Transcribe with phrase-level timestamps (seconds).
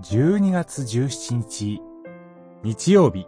[0.00, 1.82] 12月17日
[2.62, 3.26] 日曜日。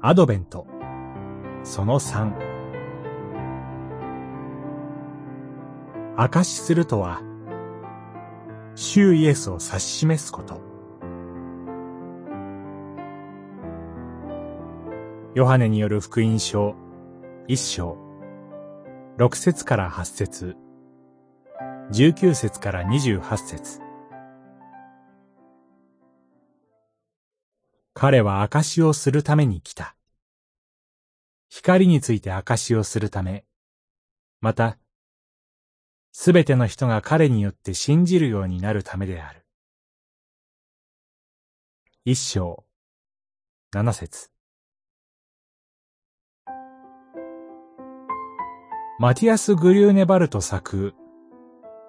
[0.00, 0.66] アドベント。
[1.62, 2.32] その3
[6.16, 7.22] 証しするとは
[8.74, 10.60] 主イエスを指し示すこと。
[15.36, 16.74] ヨハネによる福音書
[17.46, 17.96] 一章
[19.16, 20.56] 六節から八節。
[21.92, 23.80] 19節から28節
[27.92, 29.94] 彼は証をするために来た。
[31.50, 33.44] 光について証をするため、
[34.40, 34.78] また、
[36.10, 39.44] すべての人が彼によって信じるようになるためである。
[42.04, 42.64] 一章、
[43.72, 44.30] 七節
[48.98, 50.94] マティアス・グリューネバルト作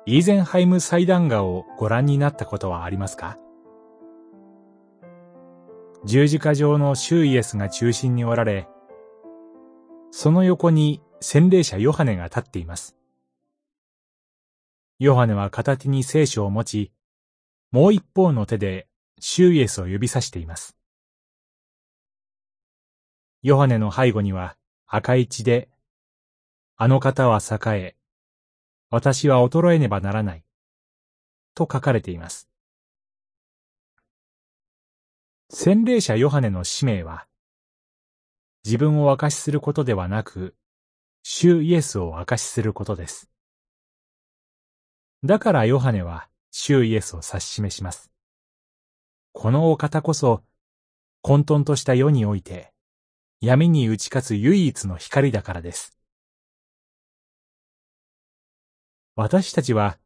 [0.07, 3.39] イーゼンハイム祭壇画をご覧になったことはありますか？
[6.05, 8.67] 十字架上のシュイエスが中心におられ、
[10.11, 12.95] その横に洗礼者ヨハネが立っています。
[14.99, 16.91] ヨハネは片手に聖書を持ち、
[17.71, 18.87] もう一方の手で
[19.19, 20.77] シュイエスを指さしています。
[23.41, 25.67] ヨハネの背後には赤い血で、
[26.77, 27.95] あの方は栄え、
[28.89, 30.43] 私は衰えねばならない。
[31.53, 32.49] と書かれています。
[35.49, 37.27] 洗礼者ヨハネの使命は、
[38.65, 40.55] 自分を証しすることではなく、
[41.23, 43.29] 主イエスを証しすることです。
[45.23, 48.11] だからヨハネは主イエスを指し示します。
[49.31, 50.43] このお方こそ、
[51.21, 52.71] 混沌とした世において、
[53.41, 55.97] 闇に打ち勝つ唯一の光だからです。
[59.17, 59.97] 私たちは、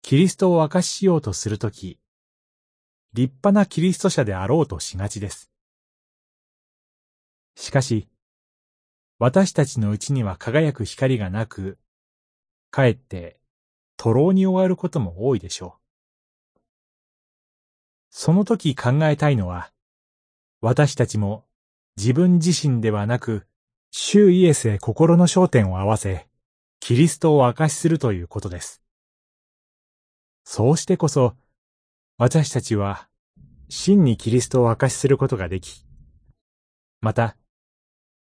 [0.00, 1.98] キリストを明かしようとするとき、
[3.12, 5.50] 立派なキリスト者であろうとしがちです。
[7.56, 8.08] しかし、
[9.18, 11.78] 私たちのうちには輝く光がなく、
[12.70, 13.38] かえって、
[13.98, 15.76] 徒労に終わることも多いでしょ
[16.56, 16.58] う。
[18.08, 19.70] その時考えたいのは、
[20.62, 21.44] 私たちも
[21.98, 23.46] 自分自身ではなく、
[23.90, 26.31] 主イエスへ心の焦点を合わせ、
[26.84, 28.82] キリストを証しするということです。
[30.42, 31.36] そうしてこそ、
[32.18, 33.08] 私たちは、
[33.68, 35.86] 真にキリストを証しすることができ、
[37.00, 37.36] また、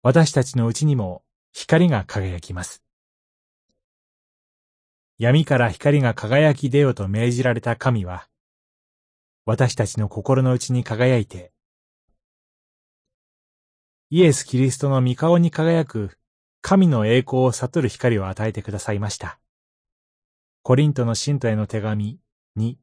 [0.03, 2.83] 私たちのうちにも光が輝きます。
[5.17, 8.27] 闇から光が輝き出よと命じられた神は、
[9.47, 11.51] 私たちの心の内に輝いて、
[14.11, 16.19] イエス・キリストの御顔に輝く
[16.65, 19.37] 神の栄光を悟る光を与えてくださいました。
[20.61, 22.21] コリントの信徒への手紙
[22.57, 22.75] 2、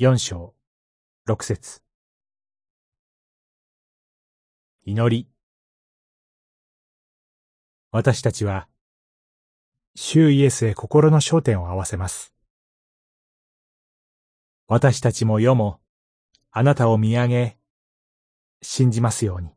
[0.00, 0.54] 4章、
[1.28, 1.82] 6節
[4.84, 5.28] 祈り。
[7.92, 8.66] 私たちは、
[9.94, 12.34] 主イエスへ心の焦点を合わせます。
[14.66, 15.78] 私たちも世も、
[16.50, 17.56] あなたを見上げ、
[18.62, 19.53] 信じますように。